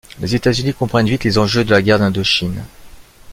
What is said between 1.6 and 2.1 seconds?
de la guerre